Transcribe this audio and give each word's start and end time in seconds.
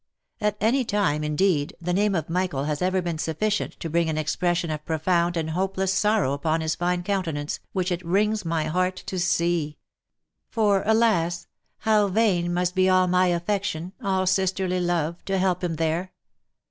At 0.39 0.57
any 0.59 0.83
time, 0.83 1.23
indeed, 1.23 1.75
the 1.79 1.93
name 1.93 2.15
of 2.15 2.27
Michael 2.27 2.63
has 2.63 2.81
ever 2.81 3.03
been 3.03 3.19
sufficient 3.19 3.79
to 3.81 3.87
bring 3.87 4.09
an 4.09 4.17
expression 4.17 4.71
of 4.71 4.83
profound 4.83 5.37
and 5.37 5.51
hopeless 5.51 5.93
sorrow 5.93 6.33
upon 6.33 6.61
his 6.61 6.73
fine 6.73 7.03
counte 7.03 7.31
nance, 7.35 7.59
which 7.73 7.91
it 7.91 8.03
wrings 8.03 8.43
my 8.43 8.63
heart 8.63 8.95
to 9.05 9.19
see; 9.19 9.77
for, 10.49 10.81
alas! 10.87 11.45
how 11.81 12.07
vain 12.07 12.51
must 12.51 12.73
be 12.73 12.89
all 12.89 13.05
my 13.05 13.27
affection, 13.27 13.93
all 14.03 14.25
sisterly 14.25 14.79
love, 14.79 15.23
to 15.25 15.37
help 15.37 15.63
him 15.63 15.75
there 15.75 16.11